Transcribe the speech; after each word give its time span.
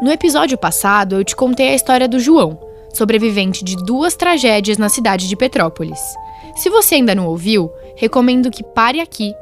No 0.00 0.10
episódio 0.10 0.56
passado, 0.56 1.16
eu 1.16 1.24
te 1.24 1.36
contei 1.36 1.68
a 1.68 1.74
história 1.74 2.08
do 2.08 2.18
João, 2.18 2.58
sobrevivente 2.90 3.62
de 3.62 3.76
duas 3.76 4.16
tragédias 4.16 4.78
na 4.78 4.88
cidade 4.88 5.28
de 5.28 5.36
Petrópolis. 5.36 6.00
Se 6.56 6.70
você 6.70 6.94
ainda 6.94 7.14
não 7.14 7.26
ouviu, 7.26 7.70
recomendo 7.96 8.50
que 8.50 8.64
pare 8.64 8.98
aqui, 8.98 9.34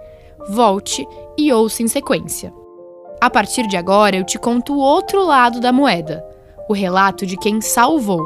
volte 0.49 1.07
e 1.39 1.53
ouça 1.53 1.85
em 1.85 1.87
sequência. 1.87 2.53
A 3.21 3.31
partir 3.31 3.69
de 3.69 3.77
agora, 3.77 4.17
eu 4.17 4.25
te 4.25 4.37
conto 4.37 4.75
o 4.75 4.79
outro 4.79 5.25
lado 5.25 5.61
da 5.61 5.73
moeda, 5.73 6.25
o 6.69 6.73
relato 6.73 7.25
de 7.25 7.37
quem 7.37 7.61
salvou. 7.61 8.21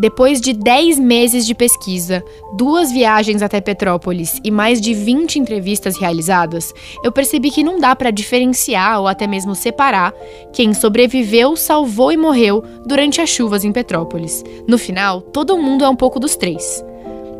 Depois 0.00 0.40
de 0.40 0.54
10 0.54 0.98
meses 0.98 1.44
de 1.44 1.54
pesquisa, 1.54 2.24
duas 2.56 2.90
viagens 2.90 3.42
até 3.42 3.60
Petrópolis 3.60 4.40
e 4.42 4.50
mais 4.50 4.80
de 4.80 4.94
20 4.94 5.38
entrevistas 5.38 5.98
realizadas, 5.98 6.72
eu 7.04 7.12
percebi 7.12 7.50
que 7.50 7.62
não 7.62 7.78
dá 7.78 7.94
para 7.94 8.10
diferenciar 8.10 8.98
ou 8.98 9.06
até 9.06 9.26
mesmo 9.26 9.54
separar 9.54 10.14
quem 10.54 10.72
sobreviveu, 10.72 11.54
salvou 11.54 12.10
e 12.10 12.16
morreu 12.16 12.64
durante 12.86 13.20
as 13.20 13.28
chuvas 13.28 13.62
em 13.62 13.72
Petrópolis. 13.72 14.42
No 14.66 14.78
final, 14.78 15.20
todo 15.20 15.58
mundo 15.58 15.84
é 15.84 15.88
um 15.90 15.96
pouco 15.96 16.18
dos 16.18 16.34
três. 16.34 16.82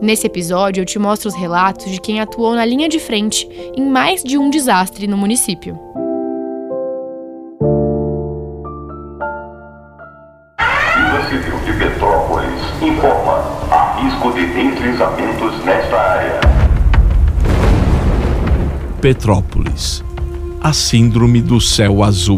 Nesse 0.02 0.26
episódio, 0.26 0.82
eu 0.82 0.86
te 0.86 0.98
mostro 0.98 1.30
os 1.30 1.34
relatos 1.34 1.90
de 1.90 1.98
quem 1.98 2.20
atuou 2.20 2.54
na 2.54 2.66
linha 2.66 2.90
de 2.90 2.98
frente 2.98 3.48
em 3.74 3.86
mais 3.86 4.22
de 4.22 4.36
um 4.36 4.50
desastre 4.50 5.06
no 5.06 5.16
município. 5.16 5.78
Deslizamentos 14.54 15.64
nesta 15.64 15.96
área. 15.96 16.40
Petrópolis 19.00 20.04
a 20.62 20.74
Síndrome 20.74 21.40
do 21.40 21.58
Céu 21.58 22.02
Azul. 22.02 22.36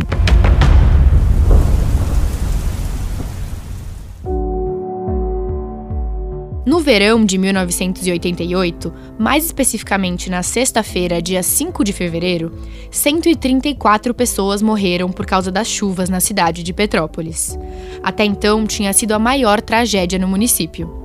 No 6.64 6.78
verão 6.78 7.24
de 7.24 7.36
1988, 7.36 8.92
mais 9.18 9.44
especificamente 9.44 10.30
na 10.30 10.44
sexta-feira, 10.44 11.20
dia 11.20 11.42
5 11.42 11.83
de 11.83 11.92
fevereiro, 11.92 12.52
134 12.92 14.14
pessoas 14.14 14.62
morreram 14.62 15.10
por 15.10 15.27
causa 15.27 15.50
das 15.50 15.66
chuvas 15.66 16.08
na 16.08 16.20
cidade 16.20 16.62
de 16.62 16.72
Petrópolis. 16.72 17.58
Até 18.05 18.24
então, 18.24 18.64
tinha 18.66 18.92
sido 18.92 19.12
a 19.12 19.18
maior 19.18 19.60
tragédia 19.60 20.16
no 20.16 20.28
município. 20.28 21.02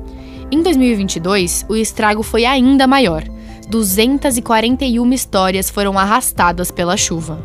Em 0.50 0.64
2022, 0.64 1.66
o 1.67 1.76
estrago 1.76 2.23
foi 2.23 2.45
ainda 2.45 2.88
maior. 2.88 3.23
241 3.67 5.12
histórias 5.12 5.70
foram 5.70 6.00
arrastadas 6.00 6.72
pela 6.72 6.95
chuva. 6.95 7.44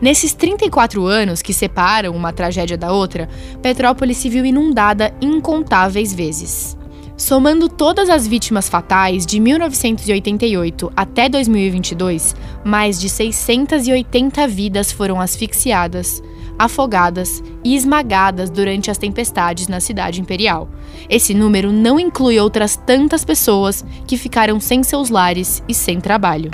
Nesses 0.00 0.34
34 0.34 1.06
anos 1.06 1.40
que 1.40 1.54
separam 1.54 2.14
uma 2.14 2.32
tragédia 2.32 2.76
da 2.76 2.92
outra, 2.92 3.30
Petrópolis 3.62 4.18
se 4.18 4.28
viu 4.28 4.44
inundada 4.44 5.12
incontáveis 5.22 6.12
vezes. 6.12 6.77
Somando 7.18 7.68
todas 7.68 8.08
as 8.08 8.28
vítimas 8.28 8.68
fatais 8.68 9.26
de 9.26 9.40
1988 9.40 10.92
até 10.94 11.28
2022, 11.28 12.36
mais 12.64 13.00
de 13.00 13.08
680 13.08 14.46
vidas 14.46 14.92
foram 14.92 15.20
asfixiadas, 15.20 16.22
afogadas 16.56 17.42
e 17.64 17.74
esmagadas 17.74 18.50
durante 18.50 18.88
as 18.88 18.98
tempestades 18.98 19.66
na 19.66 19.80
cidade 19.80 20.20
imperial. 20.20 20.70
Esse 21.10 21.34
número 21.34 21.72
não 21.72 21.98
inclui 21.98 22.38
outras 22.38 22.76
tantas 22.76 23.24
pessoas 23.24 23.84
que 24.06 24.16
ficaram 24.16 24.60
sem 24.60 24.84
seus 24.84 25.10
lares 25.10 25.60
e 25.68 25.74
sem 25.74 26.00
trabalho. 26.00 26.52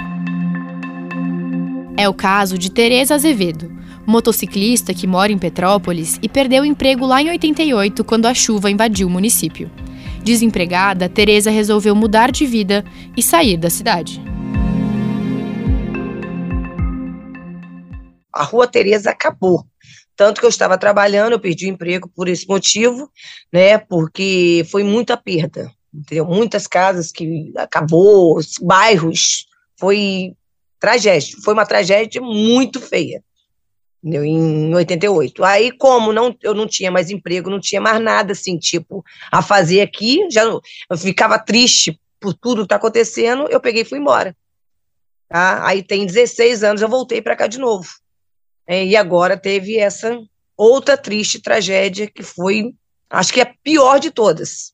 É 1.95 2.09
o 2.09 2.15
caso 2.15 2.57
de 2.57 2.71
Teresa 2.71 3.17
Azevedo, 3.17 3.71
motociclista 4.07 4.95
que 4.95 5.07
mora 5.07 5.31
em 5.31 5.37
Petrópolis 5.37 6.19
e 6.23 6.29
perdeu 6.29 6.65
emprego 6.65 7.05
lá 7.05 7.21
em 7.21 7.29
88 7.29 8.03
quando 8.03 8.25
a 8.25 8.33
chuva 8.33 8.71
invadiu 8.71 9.09
o 9.09 9.11
município. 9.11 9.71
Desempregada, 10.25 11.07
Teresa 11.07 11.51
resolveu 11.51 11.95
mudar 11.95 12.33
de 12.33 12.47
vida 12.47 12.83
e 13.15 13.23
sair 13.23 13.59
da 13.59 13.69
cidade. 13.69 14.23
A 18.33 18.43
Rua 18.43 18.67
Teresa 18.67 19.11
acabou. 19.11 19.67
Tanto 20.17 20.41
que 20.41 20.47
eu 20.47 20.51
estava 20.51 20.79
trabalhando, 20.79 21.33
eu 21.33 21.41
perdi 21.41 21.67
o 21.67 21.69
emprego 21.69 22.09
por 22.09 22.27
esse 22.27 22.49
motivo, 22.49 23.11
né? 23.53 23.77
Porque 23.77 24.67
foi 24.71 24.83
muita 24.83 25.15
perda. 25.15 25.71
Entendeu? 25.93 26.25
Muitas 26.25 26.67
casas 26.67 27.13
que 27.13 27.53
acabou, 27.57 28.41
bairros, 28.63 29.47
foi 29.79 30.33
tragédia. 30.81 31.37
Foi 31.45 31.53
uma 31.53 31.67
tragédia 31.67 32.23
muito 32.23 32.81
feia? 32.81 33.23
Em 34.05 34.75
88. 34.75 35.43
Aí, 35.45 35.73
como 35.73 36.13
não, 36.13 36.37
eu 36.43 36.53
não 36.53 36.67
tinha 36.67 36.91
mais 36.91 37.11
emprego, 37.11 37.49
não 37.49 37.61
tinha 37.61 37.81
mais 37.81 38.01
nada 38.03 38.33
assim, 38.33 38.59
tipo, 38.59 39.05
a 39.33 39.41
fazer 39.41 39.81
aqui, 39.81 40.29
já 40.31 40.43
eu 40.43 40.61
ficava 40.97 41.39
triste 41.39 41.99
por 42.21 42.35
tudo 42.35 42.63
que 42.63 42.67
está 42.67 42.77
acontecendo, 42.77 43.49
eu 43.49 43.61
peguei 43.61 43.83
e 43.83 43.85
fui 43.85 43.99
embora. 43.99 44.37
Tá? 45.29 45.67
Aí 45.67 45.83
tem 45.83 46.05
16 46.05 46.63
anos, 46.63 46.83
eu 46.83 46.89
voltei 46.89 47.23
para 47.23 47.37
cá 47.37 47.47
de 47.47 47.59
novo. 47.59 47.89
É, 48.67 48.85
e 48.85 48.97
agora 48.97 49.37
teve 49.37 49.79
essa 49.79 50.19
outra 50.57 50.97
triste 50.97 51.41
tragédia 51.41 52.07
que 52.07 52.23
foi, 52.23 52.75
acho 53.09 53.33
que 53.33 53.41
é 53.41 53.45
a 53.45 53.55
pior 53.63 53.99
de 53.99 54.11
todas. 54.11 54.74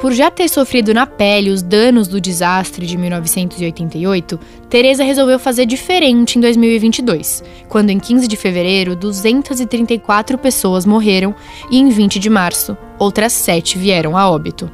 Por 0.00 0.12
já 0.12 0.30
ter 0.30 0.48
sofrido 0.48 0.94
na 0.94 1.06
pele 1.06 1.50
os 1.50 1.60
danos 1.60 2.06
do 2.06 2.20
desastre 2.20 2.86
de 2.86 2.96
1988, 2.96 4.38
Teresa 4.70 5.02
resolveu 5.02 5.40
fazer 5.40 5.66
diferente 5.66 6.38
em 6.38 6.40
2022, 6.40 7.42
quando 7.68 7.90
em 7.90 7.98
15 7.98 8.28
de 8.28 8.36
fevereiro 8.36 8.94
234 8.94 10.38
pessoas 10.38 10.86
morreram 10.86 11.34
e 11.68 11.78
em 11.78 11.88
20 11.88 12.20
de 12.20 12.30
março 12.30 12.76
outras 12.96 13.32
sete 13.32 13.76
vieram 13.76 14.16
a 14.16 14.30
óbito. 14.30 14.70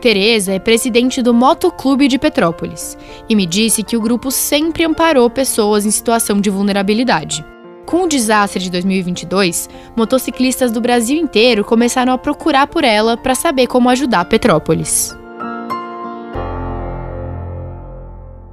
Teresa 0.00 0.52
é 0.52 0.58
presidente 0.58 1.20
do 1.20 1.34
Motoclube 1.34 2.08
de 2.08 2.18
Petrópolis 2.18 2.96
e 3.28 3.36
me 3.36 3.44
disse 3.44 3.82
que 3.82 3.98
o 3.98 4.00
grupo 4.00 4.30
sempre 4.30 4.84
amparou 4.84 5.28
pessoas 5.28 5.84
em 5.84 5.90
situação 5.90 6.40
de 6.40 6.48
vulnerabilidade. 6.48 7.44
Com 7.90 8.04
o 8.04 8.08
desastre 8.08 8.62
de 8.62 8.70
2022, 8.70 9.68
motociclistas 9.96 10.70
do 10.70 10.80
Brasil 10.80 11.18
inteiro 11.18 11.64
começaram 11.64 12.12
a 12.12 12.18
procurar 12.18 12.68
por 12.68 12.84
ela 12.84 13.16
para 13.16 13.34
saber 13.34 13.66
como 13.66 13.90
ajudar 13.90 14.26
Petrópolis. 14.26 15.12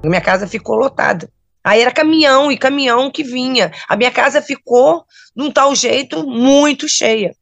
Minha 0.04 0.22
casa 0.22 0.48
ficou 0.48 0.76
lotada. 0.76 1.32
Aí 1.64 1.82
era 1.82 1.92
caminhão 1.92 2.52
e 2.52 2.58
caminhão 2.58 3.12
que 3.12 3.24
vinha. 3.24 3.72
A 3.88 3.96
minha 3.96 4.10
casa 4.10 4.42
ficou, 4.42 5.06
num 5.36 5.52
tal 5.52 5.76
jeito, 5.76 6.26
muito 6.26 6.90
cheia. 6.90 7.36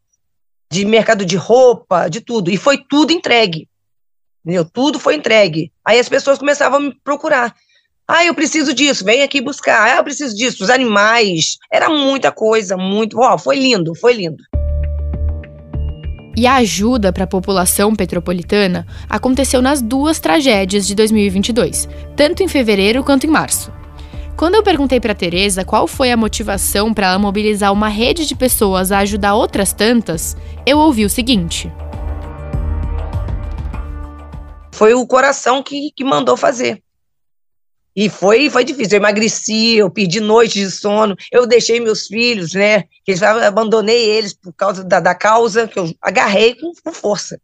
De 0.70 0.84
mercado 0.84 1.24
de 1.24 1.38
roupa, 1.38 2.10
de 2.10 2.20
tudo. 2.20 2.52
E 2.52 2.58
foi 2.58 2.78
tudo 2.78 3.14
entregue. 3.14 3.70
Entendeu? 4.44 4.66
Tudo 4.66 5.00
foi 5.00 5.16
entregue. 5.16 5.72
Aí 5.86 5.98
as 5.98 6.10
pessoas 6.10 6.40
começavam 6.40 6.78
a 6.78 6.82
me 6.82 6.96
procurar. 7.06 7.56
Ah, 8.08 8.24
eu 8.24 8.36
preciso 8.36 8.72
disso, 8.72 9.04
vem 9.04 9.24
aqui 9.24 9.42
buscar. 9.42 9.82
Ah, 9.82 9.98
eu 9.98 10.04
preciso 10.04 10.36
disso, 10.36 10.64
os 10.64 10.70
animais. 10.70 11.58
Era 11.72 11.90
muita 11.90 12.32
coisa, 12.32 12.78
muito. 12.78 13.20
Ó, 13.20 13.34
oh, 13.34 13.38
foi 13.38 13.56
lindo, 13.56 13.96
foi 13.96 14.14
lindo. 14.14 14.44
E 16.38 16.46
a 16.46 16.56
ajuda 16.56 17.12
para 17.12 17.24
a 17.24 17.28
população 17.28 17.96
petropolitana 17.96 18.86
aconteceu 19.10 19.60
nas 19.60 19.82
duas 19.82 20.20
tragédias 20.20 20.86
de 20.86 20.94
2022, 20.94 21.90
tanto 22.16 22.44
em 22.44 22.48
fevereiro 22.48 23.04
quanto 23.04 23.26
em 23.26 23.30
março. 23.30 23.74
Quando 24.38 24.56
eu 24.56 24.62
perguntei 24.62 25.00
para 25.00 25.16
Teresa 25.16 25.66
qual 25.66 25.88
foi 25.88 26.12
a 26.12 26.18
motivação 26.18 26.94
para 26.94 27.08
ela 27.08 27.18
mobilizar 27.18 27.72
uma 27.72 27.88
rede 27.88 28.28
de 28.28 28.36
pessoas 28.36 28.92
a 28.92 29.00
ajudar 29.00 29.34
outras 29.34 29.74
tantas, 29.74 30.38
eu 30.64 30.78
ouvi 30.78 31.06
o 31.06 31.10
seguinte: 31.10 31.72
Foi 34.74 34.94
o 34.94 35.08
coração 35.08 35.64
que, 35.64 35.90
que 35.96 36.04
mandou 36.04 36.38
fazer. 36.38 36.85
E 37.96 38.10
foi, 38.10 38.50
foi 38.50 38.66
difícil. 38.66 38.94
Eu 38.94 38.98
emagreci, 38.98 39.78
eu 39.78 39.90
perdi 39.90 40.20
noite 40.20 40.60
de 40.60 40.70
sono, 40.70 41.16
eu 41.32 41.48
deixei 41.48 41.80
meus 41.80 42.08
filhos, 42.08 42.54
né? 42.54 42.84
Eu 43.08 43.46
abandonei 43.46 44.10
eles 44.10 44.34
por 44.34 44.52
causa 44.54 44.84
da, 44.84 45.00
da 45.00 45.16
causa 45.16 45.68
que 45.68 45.80
eu 45.80 45.90
agarrei 46.02 46.56
com, 46.56 46.72
com 46.84 46.92
força. 46.92 47.40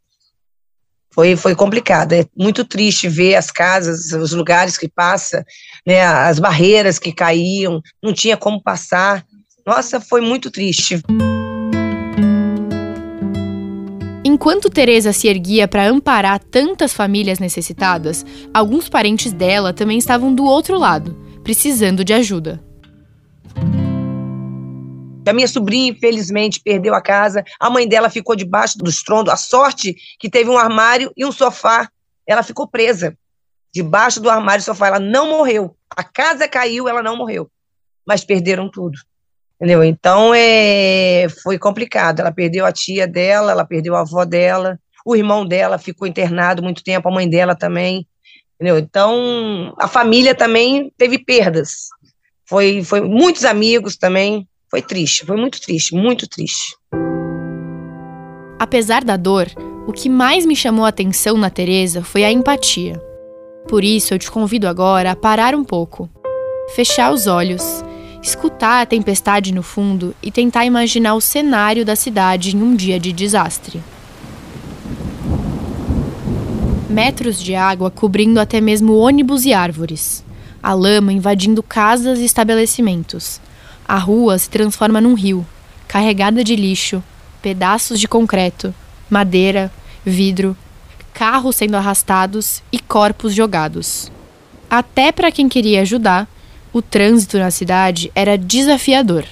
Foi, 1.14 1.36
foi 1.36 1.56
complicado. 1.56 2.14
É 2.14 2.26
muito 2.38 2.66
triste 2.66 3.08
ver 3.08 3.36
as 3.36 3.50
casas, 3.50 4.12
os 4.12 4.34
lugares 4.34 4.78
que 4.78 4.90
passa, 4.90 5.46
né? 5.86 6.02
As 6.04 6.40
barreiras 6.40 7.00
que 7.00 7.14
caíam, 7.14 7.82
não 8.04 8.14
tinha 8.14 8.36
como 8.36 8.62
passar. 8.62 9.26
Nossa, 9.66 10.02
foi 10.02 10.22
muito 10.22 10.52
triste. 10.52 11.02
Enquanto 14.42 14.72
Teresa 14.72 15.14
se 15.14 15.28
erguia 15.28 15.68
para 15.68 15.88
amparar 15.88 16.40
tantas 16.40 16.92
famílias 16.92 17.38
necessitadas, 17.38 18.26
alguns 18.52 18.90
parentes 18.90 19.32
dela 19.32 19.72
também 19.72 20.00
estavam 20.00 20.34
do 20.34 20.46
outro 20.46 20.80
lado, 20.80 21.14
precisando 21.44 22.04
de 22.04 22.12
ajuda. 22.12 22.60
A 25.28 25.32
minha 25.32 25.48
sobrinha, 25.48 25.92
infelizmente, 25.92 26.60
perdeu 26.60 26.96
a 26.96 27.02
casa. 27.04 27.44
A 27.60 27.70
mãe 27.70 27.88
dela 27.88 28.10
ficou 28.10 28.36
debaixo 28.36 28.80
do 28.80 28.90
estrondo. 28.90 29.30
A 29.30 29.38
sorte 29.38 29.96
que 30.20 30.28
teve 30.28 30.50
um 30.50 30.58
armário 30.58 31.14
e 31.16 31.24
um 31.24 31.32
sofá. 31.32 31.88
Ela 32.26 32.42
ficou 32.42 32.68
presa. 32.68 33.16
debaixo 33.72 34.20
do 34.20 34.28
armário 34.28 34.64
do 34.64 34.66
sofá. 34.66 34.88
Ela 34.88 35.00
não 35.00 35.28
morreu. 35.28 35.78
A 35.88 36.04
casa 36.04 36.48
caiu, 36.48 36.90
ela 36.90 37.04
não 37.04 37.16
morreu. 37.16 37.48
Mas 38.04 38.26
perderam 38.26 38.72
tudo. 38.72 38.98
Entendeu? 39.62 39.84
Então 39.84 40.34
é, 40.34 41.28
foi 41.44 41.60
complicado. 41.60 42.20
Ela 42.20 42.32
perdeu 42.32 42.66
a 42.66 42.72
tia 42.72 43.08
dela, 43.08 43.52
ela 43.52 43.64
perdeu 43.64 43.96
a 43.96 44.00
avó 44.00 44.26
dela, 44.26 44.80
o 45.06 45.16
irmão 45.16 45.46
dela 45.46 45.78
ficou 45.78 46.08
internado 46.08 46.64
muito 46.64 46.84
tempo, 46.84 47.08
a 47.08 47.12
mãe 47.12 47.30
dela 47.30 47.56
também. 47.56 48.08
Entendeu? 48.56 48.80
Então 48.80 49.72
a 49.78 49.88
família 49.88 50.34
também 50.34 50.92
teve 50.98 51.20
perdas. 51.20 51.90
Foi, 52.44 52.84
foi 52.84 53.02
muitos 53.02 53.46
amigos 53.46 53.96
também. 53.96 54.48
Foi 54.68 54.82
triste, 54.82 55.28
foi 55.28 55.38
muito 55.38 55.62
triste, 55.62 55.94
muito 55.94 56.28
triste. 56.28 56.76
Apesar 58.58 59.04
da 59.04 59.16
dor, 59.16 59.48
o 59.86 59.94
que 59.94 60.10
mais 60.10 60.44
me 60.44 60.56
chamou 60.56 60.86
a 60.86 60.90
atenção 60.90 61.38
na 61.38 61.52
Teresa 61.52 62.04
foi 62.04 62.24
a 62.24 62.32
empatia. 62.32 63.00
Por 63.68 63.84
isso 63.84 64.12
eu 64.12 64.18
te 64.18 64.32
convido 64.32 64.68
agora 64.68 65.12
a 65.12 65.16
parar 65.16 65.54
um 65.54 65.64
pouco, 65.64 66.10
fechar 66.74 67.14
os 67.14 67.28
olhos, 67.28 67.84
escutar 68.22 68.82
a 68.82 68.86
tempestade 68.86 69.54
no 69.54 69.64
fundo 69.64 70.16
e 70.22 70.32
tentar 70.32 70.66
imaginar 70.66 71.16
o 71.16 71.22
cenário 71.22 71.84
da 71.84 71.96
cidade 71.96 72.56
em 72.56 72.62
um 72.62 72.76
dia 72.76 73.00
de 73.00 73.12
desastre. 73.12 73.82
Metros 76.90 77.42
de 77.42 77.56
água 77.56 77.90
cobrindo 77.90 78.40
até 78.40 78.62
mesmo 78.62 78.98
ônibus 78.98 79.46
e 79.46 79.54
árvores. 79.54 80.24
A 80.62 80.74
lama 80.74 81.12
invadindo 81.12 81.64
casas 81.64 82.20
e 82.20 82.26
estabelecimentos. 82.26 83.42
A 83.88 83.98
rua 83.98 84.38
se 84.38 84.50
transforma 84.50 85.02
num 85.02 85.16
rio, 85.16 85.46
carregada 85.88 86.44
de 86.44 86.56
lixo, 86.56 87.04
pedaços 87.42 88.00
de 88.00 88.08
concreto, 88.08 88.74
madeira, 89.10 89.72
vidro, 90.06 90.56
carros 91.14 91.56
sendo 91.56 91.76
arrastados 91.76 92.62
e 92.72 92.80
corpos 92.80 93.34
jogados. 93.34 94.12
Até 94.70 95.12
para 95.12 95.32
quem 95.32 95.50
queria 95.50 95.82
ajudar, 95.82 96.28
o 96.74 96.82
trânsito 96.82 97.38
na 97.38 97.52
cidade 97.52 98.12
era 98.16 98.38
desafiador. 98.38 99.26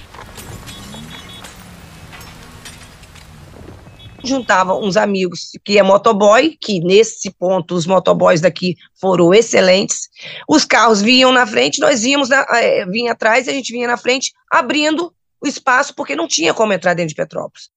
Juntava 4.22 4.74
uns 4.74 4.98
amigos 4.98 5.50
que 5.64 5.78
é 5.78 5.82
motoboy, 5.82 6.56
que 6.60 6.80
nesse 6.80 7.30
ponto 7.30 7.74
os 7.74 7.86
motoboys 7.86 8.40
daqui 8.40 8.76
foram 9.00 9.32
excelentes. 9.32 10.08
Os 10.46 10.64
carros 10.64 11.00
vinham 11.00 11.32
na 11.32 11.46
frente, 11.46 11.80
nós 11.80 12.04
íamos 12.04 12.28
na, 12.28 12.44
é, 12.50 12.84
vinha 12.84 13.12
atrás, 13.12 13.48
a 13.48 13.52
gente 13.52 13.72
vinha 13.72 13.88
na 13.88 13.96
frente, 13.96 14.32
abrindo 14.52 15.12
o 15.42 15.48
espaço, 15.48 15.94
porque 15.94 16.14
não 16.14 16.28
tinha 16.28 16.52
como 16.52 16.72
entrar 16.72 16.92
dentro 16.92 17.10
de 17.10 17.14
Petrópolis. 17.14 17.70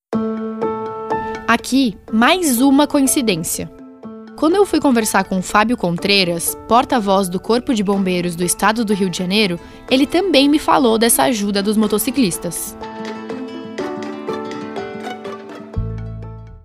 Aqui, 1.48 1.98
mais 2.12 2.60
uma 2.60 2.88
coincidência. 2.88 3.71
Quando 4.36 4.56
eu 4.56 4.66
fui 4.66 4.80
conversar 4.80 5.24
com 5.26 5.42
Fábio 5.42 5.78
Contreiras, 5.78 6.58
porta-voz 6.68 7.30
do 7.30 7.40
Corpo 7.40 7.74
de 7.74 7.84
Bombeiros 7.84 8.36
do 8.36 8.44
Estado 8.44 8.84
do 8.84 8.94
Rio 8.94 9.10
de 9.10 9.18
Janeiro, 9.18 9.60
ele 9.90 10.08
também 10.08 10.50
me 10.50 10.58
falou 10.58 10.98
dessa 10.98 11.24
ajuda 11.24 11.62
dos 11.62 11.78
motociclistas. 11.78 12.76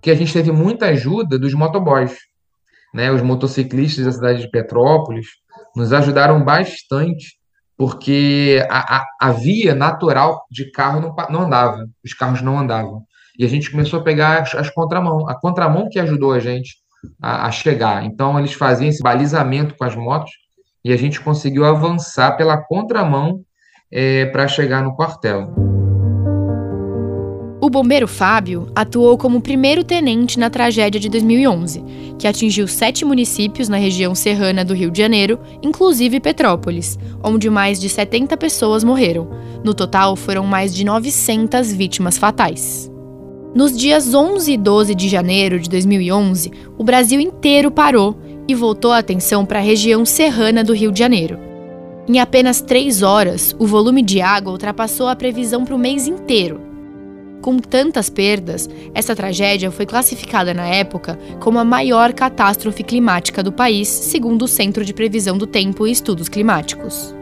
Que 0.00 0.11
a 0.11 0.15
gente 0.15 0.32
teve 0.32 0.50
muita 0.50 0.87
ajuda 0.87 1.38
dos 1.38 1.53
motoboys, 1.53 2.17
né? 2.94 3.12
Os 3.12 3.20
motociclistas 3.20 4.06
da 4.06 4.12
cidade 4.12 4.41
de 4.41 4.50
Petrópolis 4.50 5.26
nos 5.76 5.93
ajudaram 5.93 6.43
bastante, 6.43 7.38
porque 7.76 8.67
a, 8.70 8.97
a, 8.97 9.05
a 9.20 9.31
via 9.31 9.75
natural 9.75 10.43
de 10.50 10.70
carro 10.73 11.00
não, 11.00 11.15
não 11.31 11.47
andava, 11.47 11.87
os 12.03 12.15
carros 12.15 12.41
não 12.41 12.59
andavam. 12.59 13.05
E 13.38 13.44
a 13.44 13.49
gente 13.49 13.70
começou 13.70 14.00
a 14.00 14.03
pegar 14.03 14.41
as, 14.41 14.55
as 14.55 14.70
contramão, 14.70 15.29
a 15.29 15.38
contramão 15.38 15.88
que 15.88 16.00
ajudou 16.00 16.32
a 16.32 16.41
gente 16.41 16.88
a, 17.20 17.46
a 17.46 17.50
chegar. 17.50 18.04
Então, 18.04 18.38
eles 18.38 18.52
faziam 18.52 18.88
esse 18.88 19.02
balizamento 19.02 19.74
com 19.76 19.84
as 19.84 19.94
motos 19.94 20.32
e 20.84 20.92
a 20.92 20.96
gente 20.96 21.20
conseguiu 21.20 21.64
avançar 21.64 22.36
pela 22.36 22.56
contramão 22.56 23.42
é, 23.90 24.26
para 24.26 24.48
chegar 24.48 24.82
no 24.82 24.94
quartel. 24.94 25.52
O 27.60 27.68
bombeiro 27.68 28.08
Fábio 28.08 28.70
atuou 28.74 29.18
como 29.18 29.42
primeiro 29.42 29.84
tenente 29.84 30.38
na 30.38 30.48
tragédia 30.48 30.98
de 30.98 31.08
2011, 31.08 31.84
que 32.18 32.26
atingiu 32.26 32.66
sete 32.66 33.04
municípios 33.04 33.68
na 33.68 33.76
região 33.76 34.14
serrana 34.14 34.64
do 34.64 34.72
Rio 34.72 34.90
de 34.90 34.98
Janeiro, 34.98 35.38
inclusive 35.62 36.20
Petrópolis, 36.20 36.98
onde 37.22 37.50
mais 37.50 37.78
de 37.80 37.88
70 37.88 38.36
pessoas 38.36 38.84
morreram. 38.84 39.28
No 39.62 39.74
total, 39.74 40.16
foram 40.16 40.46
mais 40.46 40.74
de 40.74 40.84
900 40.84 41.72
vítimas 41.72 42.16
fatais. 42.16 42.90
Nos 43.54 43.76
dias 43.76 44.14
11 44.14 44.52
e 44.52 44.56
12 44.58 44.94
de 44.94 45.08
janeiro 45.08 45.58
de 45.58 45.70
2011, 45.70 46.52
o 46.76 46.84
Brasil 46.84 47.18
inteiro 47.18 47.70
parou 47.70 48.16
e 48.46 48.54
voltou 48.54 48.92
a 48.92 48.98
atenção 48.98 49.44
para 49.46 49.58
a 49.58 49.62
região 49.62 50.04
serrana 50.04 50.62
do 50.62 50.74
Rio 50.74 50.92
de 50.92 50.98
Janeiro. 50.98 51.38
Em 52.06 52.20
apenas 52.20 52.60
três 52.60 53.02
horas, 53.02 53.56
o 53.58 53.66
volume 53.66 54.02
de 54.02 54.20
água 54.20 54.52
ultrapassou 54.52 55.08
a 55.08 55.16
previsão 55.16 55.64
para 55.64 55.74
o 55.74 55.78
mês 55.78 56.06
inteiro. 56.06 56.60
Com 57.40 57.58
tantas 57.58 58.10
perdas, 58.10 58.68
essa 58.94 59.16
tragédia 59.16 59.70
foi 59.70 59.86
classificada 59.86 60.52
na 60.52 60.66
época 60.66 61.18
como 61.40 61.58
a 61.58 61.64
maior 61.64 62.12
catástrofe 62.12 62.82
climática 62.82 63.42
do 63.42 63.52
país, 63.52 63.88
segundo 63.88 64.42
o 64.42 64.48
Centro 64.48 64.84
de 64.84 64.92
Previsão 64.92 65.38
do 65.38 65.46
Tempo 65.46 65.86
e 65.86 65.90
Estudos 65.90 66.28
Climáticos. 66.28 67.18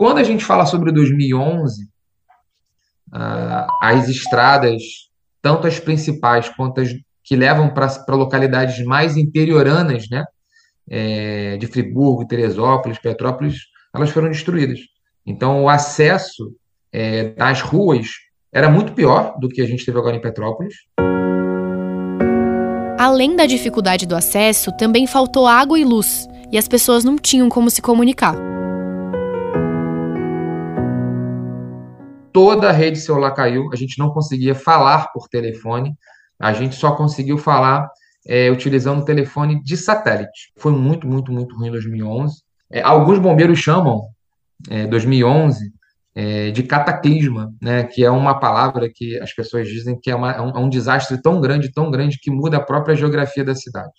Quando 0.00 0.16
a 0.16 0.24
gente 0.24 0.46
fala 0.46 0.64
sobre 0.64 0.90
2011, 0.92 1.86
ah, 3.12 3.66
as 3.82 4.08
estradas, 4.08 4.82
tanto 5.42 5.66
as 5.66 5.78
principais 5.78 6.48
quanto 6.48 6.80
as 6.80 6.88
que 7.22 7.36
levam 7.36 7.68
para 7.68 8.16
localidades 8.16 8.82
mais 8.82 9.18
interioranas, 9.18 10.08
né, 10.10 10.24
é, 10.88 11.58
de 11.58 11.66
Friburgo, 11.66 12.26
Teresópolis, 12.26 12.98
Petrópolis, 12.98 13.58
elas 13.94 14.08
foram 14.08 14.30
destruídas. 14.30 14.80
Então, 15.26 15.64
o 15.64 15.68
acesso 15.68 16.50
é, 16.90 17.34
das 17.34 17.60
ruas 17.60 18.08
era 18.50 18.70
muito 18.70 18.94
pior 18.94 19.38
do 19.38 19.50
que 19.50 19.60
a 19.60 19.66
gente 19.66 19.84
teve 19.84 19.98
agora 19.98 20.16
em 20.16 20.20
Petrópolis. 20.22 20.76
Além 22.98 23.36
da 23.36 23.44
dificuldade 23.44 24.06
do 24.06 24.16
acesso, 24.16 24.74
também 24.78 25.06
faltou 25.06 25.46
água 25.46 25.78
e 25.78 25.84
luz, 25.84 26.26
e 26.50 26.56
as 26.56 26.66
pessoas 26.66 27.04
não 27.04 27.18
tinham 27.18 27.50
como 27.50 27.68
se 27.68 27.82
comunicar. 27.82 28.34
Toda 32.32 32.68
a 32.68 32.72
rede 32.72 32.98
celular 32.98 33.32
caiu, 33.32 33.70
a 33.72 33.76
gente 33.76 33.98
não 33.98 34.10
conseguia 34.10 34.54
falar 34.54 35.12
por 35.12 35.28
telefone, 35.28 35.94
a 36.38 36.52
gente 36.52 36.74
só 36.74 36.92
conseguiu 36.92 37.36
falar 37.36 37.88
é, 38.26 38.50
utilizando 38.50 39.04
telefone 39.04 39.62
de 39.62 39.76
satélite. 39.76 40.52
Foi 40.56 40.72
muito, 40.72 41.06
muito, 41.06 41.32
muito 41.32 41.56
ruim 41.56 41.68
em 41.68 41.72
2011. 41.72 42.42
É, 42.70 42.82
alguns 42.82 43.18
bombeiros 43.18 43.58
chamam 43.58 44.02
é, 44.70 44.86
2011 44.86 45.72
é, 46.14 46.50
de 46.50 46.62
cataclisma, 46.62 47.52
né, 47.60 47.84
que 47.84 48.04
é 48.04 48.10
uma 48.10 48.38
palavra 48.38 48.88
que 48.92 49.18
as 49.20 49.32
pessoas 49.34 49.68
dizem 49.68 49.98
que 50.00 50.10
é, 50.10 50.14
uma, 50.14 50.32
é, 50.32 50.40
um, 50.40 50.50
é 50.50 50.58
um 50.58 50.68
desastre 50.68 51.20
tão 51.20 51.40
grande, 51.40 51.72
tão 51.72 51.90
grande, 51.90 52.18
que 52.20 52.30
muda 52.30 52.56
a 52.56 52.62
própria 52.62 52.94
geografia 52.94 53.44
da 53.44 53.54
cidade. 53.54 53.92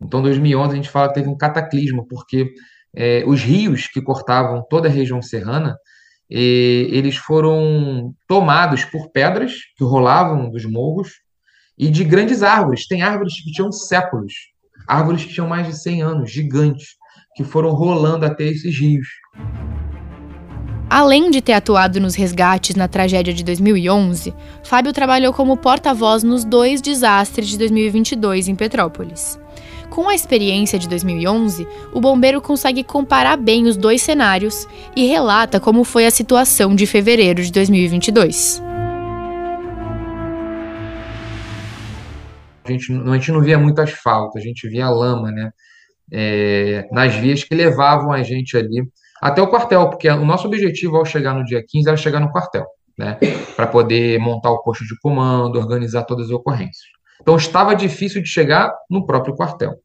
Então, 0.00 0.22
2011 0.22 0.72
a 0.72 0.76
gente 0.76 0.90
fala 0.90 1.08
que 1.08 1.14
teve 1.14 1.28
um 1.28 1.36
cataclisma, 1.36 2.04
porque 2.08 2.52
os 3.26 3.42
rios 3.42 3.88
que 3.88 4.00
cortavam 4.00 4.64
toda 4.70 4.86
a 4.86 4.90
região 4.90 5.20
serrana 5.20 5.76
eles 6.36 7.16
foram 7.16 8.12
tomados 8.26 8.84
por 8.84 9.10
pedras 9.10 9.52
que 9.76 9.84
rolavam 9.84 10.50
dos 10.50 10.64
morros 10.64 11.10
e 11.78 11.88
de 11.88 12.02
grandes 12.02 12.42
árvores. 12.42 12.86
Tem 12.86 13.02
árvores 13.02 13.34
que 13.40 13.52
tinham 13.52 13.70
séculos, 13.70 14.32
árvores 14.88 15.24
que 15.24 15.32
tinham 15.32 15.48
mais 15.48 15.66
de 15.66 15.80
100 15.80 16.02
anos, 16.02 16.32
gigantes, 16.32 16.96
que 17.36 17.44
foram 17.44 17.70
rolando 17.70 18.26
até 18.26 18.44
esses 18.44 18.76
rios. 18.78 19.06
Além 20.90 21.30
de 21.30 21.40
ter 21.40 21.54
atuado 21.54 22.00
nos 22.00 22.14
resgates 22.14 22.76
na 22.76 22.86
tragédia 22.86 23.32
de 23.32 23.42
2011, 23.42 24.34
Fábio 24.62 24.92
trabalhou 24.92 25.32
como 25.32 25.56
porta-voz 25.56 26.22
nos 26.22 26.44
dois 26.44 26.80
desastres 26.80 27.48
de 27.48 27.58
2022 27.58 28.48
em 28.48 28.54
Petrópolis. 28.54 29.38
Com 29.90 30.08
a 30.08 30.14
experiência 30.14 30.78
de 30.78 30.88
2011, 30.88 31.66
o 31.92 32.00
bombeiro 32.00 32.40
consegue 32.40 32.82
comparar 32.82 33.36
bem 33.36 33.66
os 33.66 33.76
dois 33.76 34.02
cenários 34.02 34.66
e 34.96 35.06
relata 35.06 35.60
como 35.60 35.84
foi 35.84 36.06
a 36.06 36.10
situação 36.10 36.74
de 36.74 36.86
fevereiro 36.86 37.42
de 37.42 37.52
2022. 37.52 38.60
A 42.64 42.72
gente, 42.72 42.92
a 42.92 43.12
gente 43.12 43.30
não 43.30 43.40
via 43.40 43.58
muito 43.58 43.80
asfalto, 43.80 44.38
a 44.38 44.40
gente 44.40 44.68
via 44.68 44.88
lama, 44.88 45.30
né? 45.30 45.50
É, 46.10 46.88
nas 46.90 47.14
vias 47.14 47.44
que 47.44 47.54
levavam 47.54 48.12
a 48.12 48.22
gente 48.22 48.56
ali 48.56 48.82
até 49.20 49.40
o 49.40 49.48
quartel, 49.48 49.88
porque 49.88 50.08
o 50.08 50.24
nosso 50.24 50.46
objetivo 50.46 50.96
ao 50.96 51.04
chegar 51.04 51.34
no 51.34 51.44
dia 51.44 51.62
15 51.66 51.88
era 51.88 51.96
chegar 51.96 52.20
no 52.20 52.30
quartel, 52.30 52.66
né? 52.98 53.18
Para 53.54 53.66
poder 53.66 54.18
montar 54.18 54.50
o 54.50 54.62
posto 54.62 54.84
de 54.84 54.98
comando, 55.00 55.58
organizar 55.58 56.04
todas 56.04 56.26
as 56.26 56.32
ocorrências. 56.32 56.94
Então 57.24 57.36
estava 57.36 57.74
difícil 57.74 58.22
de 58.22 58.28
chegar 58.28 58.70
no 58.88 59.06
próprio 59.06 59.34
quartel. 59.34 59.76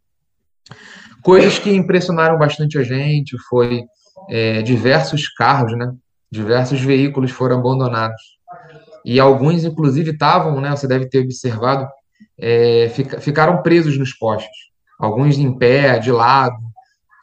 Coisas 1.23 1.57
que 1.57 1.73
impressionaram 1.73 2.37
bastante 2.37 2.77
a 2.77 2.83
gente 2.83 3.37
foi 3.49 3.83
é, 4.29 4.61
diversos 4.61 5.29
carros, 5.29 5.71
né? 5.77 5.89
Diversos 6.29 6.81
veículos 6.81 7.31
foram 7.31 7.59
abandonados. 7.59 8.21
E 9.05 9.21
alguns, 9.21 9.63
inclusive, 9.63 10.11
estavam, 10.11 10.59
né? 10.59 10.71
Você 10.71 10.85
deve 10.85 11.07
ter 11.07 11.19
observado, 11.19 11.87
é, 12.37 12.91
fica, 12.93 13.21
ficaram 13.21 13.61
presos 13.61 13.97
nos 13.97 14.11
postes, 14.11 14.57
alguns 14.99 15.37
em 15.37 15.57
pé, 15.57 15.97
de 15.97 16.11
lado. 16.11 16.59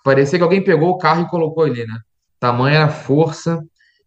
Parecia 0.02 0.38
que 0.38 0.42
alguém 0.42 0.64
pegou 0.64 0.88
o 0.88 0.98
carro 0.98 1.24
e 1.24 1.28
colocou 1.28 1.64
ali, 1.64 1.86
né? 1.86 1.98
Tamanha 2.40 2.84
a 2.84 2.88
força 2.88 3.62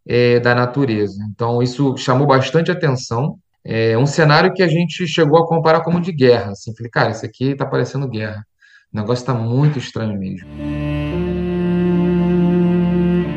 é, 0.07 0.39
da 0.39 0.55
natureza. 0.55 1.23
Então, 1.31 1.61
isso 1.61 1.95
chamou 1.97 2.25
bastante 2.25 2.71
atenção. 2.71 3.37
É 3.65 3.97
um 3.97 4.05
cenário 4.05 4.53
que 4.53 4.63
a 4.63 4.67
gente 4.67 5.05
chegou 5.07 5.39
a 5.39 5.47
comparar 5.47 5.81
como 5.81 5.99
de 5.99 6.11
guerra. 6.11 6.51
Assim, 6.51 6.75
falei, 6.75 6.89
cara, 6.89 7.11
isso 7.11 7.25
aqui 7.25 7.55
tá 7.55 7.65
parecendo 7.65 8.07
guerra. 8.07 8.45
O 8.93 8.97
negócio 8.97 9.21
está 9.21 9.33
muito 9.33 9.77
estranho 9.77 10.17
mesmo. 10.17 10.47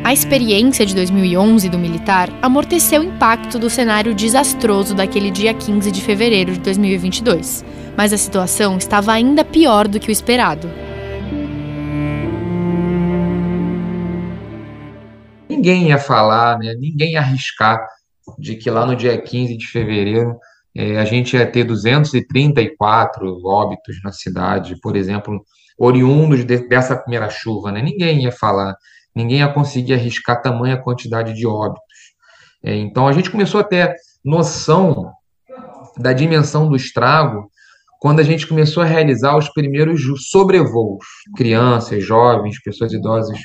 A 0.03 0.11
experiência 0.11 0.85
de 0.85 0.93
2011 0.95 1.69
do 1.69 1.79
militar 1.79 2.29
amorteceu 2.41 3.01
o 3.01 3.05
impacto 3.05 3.57
do 3.57 3.69
cenário 3.69 4.13
desastroso 4.13 4.93
daquele 4.93 5.31
dia 5.31 5.53
15 5.53 5.91
de 5.91 6.01
fevereiro 6.01 6.53
de 6.53 6.59
2022, 6.59 7.63
mas 7.95 8.11
a 8.11 8.17
situação 8.17 8.77
estava 8.77 9.13
ainda 9.13 9.45
pior 9.45 9.87
do 9.87 9.99
que 9.99 10.09
o 10.09 10.11
esperado. 10.11 10.69
Ninguém 15.49 15.87
ia 15.87 15.97
falar, 15.97 16.59
né? 16.59 16.73
ninguém 16.77 17.13
ia 17.13 17.19
arriscar 17.19 17.79
de 18.37 18.55
que 18.55 18.69
lá 18.69 18.85
no 18.85 18.95
dia 18.95 19.19
15 19.19 19.57
de 19.57 19.67
fevereiro 19.67 20.37
é, 20.75 20.97
a 20.97 21.05
gente 21.05 21.35
ia 21.35 21.45
ter 21.45 21.63
234 21.63 23.45
óbitos 23.45 23.97
na 24.03 24.11
cidade, 24.11 24.79
por 24.81 24.95
exemplo, 24.95 25.43
oriundos 25.77 26.45
de, 26.45 26.67
dessa 26.67 26.95
primeira 26.95 27.29
chuva. 27.29 27.71
Né? 27.71 27.81
Ninguém 27.81 28.23
ia 28.23 28.31
falar 28.31 28.75
ninguém 29.15 29.39
ia 29.39 29.47
conseguir 29.47 29.93
arriscar 29.93 30.41
tamanha 30.41 30.81
quantidade 30.81 31.33
de 31.33 31.45
óbitos. 31.45 32.13
É, 32.63 32.75
então, 32.75 33.07
a 33.07 33.13
gente 33.13 33.29
começou 33.29 33.59
a 33.59 33.63
ter 33.63 33.93
noção 34.23 35.11
da 35.97 36.13
dimensão 36.13 36.67
do 36.67 36.75
estrago 36.75 37.47
quando 37.99 38.19
a 38.19 38.23
gente 38.23 38.47
começou 38.47 38.81
a 38.83 38.85
realizar 38.85 39.37
os 39.37 39.49
primeiros 39.49 40.01
sobrevoos. 40.29 41.05
Crianças, 41.37 42.03
jovens, 42.03 42.61
pessoas 42.61 42.91
idosas 42.91 43.37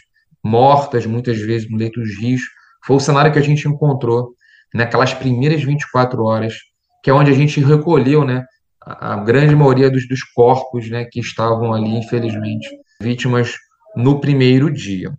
mortas, 0.42 1.04
muitas 1.04 1.38
vezes 1.38 1.70
no 1.70 1.76
leito 1.76 2.00
dos 2.00 2.18
rios. 2.18 2.42
Foi 2.84 2.96
o 2.96 3.00
cenário 3.00 3.32
que 3.32 3.38
a 3.38 3.42
gente 3.42 3.68
encontrou 3.68 4.34
naquelas 4.74 5.14
primeiras 5.14 5.62
24 5.62 6.22
horas, 6.24 6.54
que 7.02 7.10
é 7.10 7.12
onde 7.14 7.30
a 7.30 7.34
gente 7.34 7.60
recolheu 7.60 8.24
né, 8.24 8.44
a, 8.84 9.14
a 9.14 9.16
grande 9.16 9.54
maioria 9.54 9.90
dos, 9.90 10.06
dos 10.08 10.22
corpos 10.34 10.88
né, 10.90 11.04
que 11.10 11.20
estavam 11.20 11.72
ali, 11.72 11.96
infelizmente, 11.96 12.68
vítimas 13.00 13.54
no 13.96 14.20
primeiro 14.20 14.72
dia. 14.72 15.12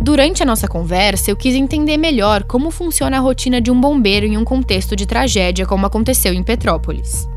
Durante 0.00 0.42
a 0.42 0.46
nossa 0.46 0.66
conversa, 0.66 1.30
eu 1.30 1.36
quis 1.36 1.54
entender 1.54 1.98
melhor 1.98 2.44
como 2.44 2.70
funciona 2.70 3.18
a 3.18 3.20
rotina 3.20 3.60
de 3.60 3.70
um 3.70 3.78
bombeiro 3.78 4.24
em 4.24 4.36
um 4.36 4.44
contexto 4.44 4.96
de 4.96 5.06
tragédia 5.06 5.66
como 5.66 5.84
aconteceu 5.84 6.32
em 6.32 6.42
Petrópolis. 6.42 7.28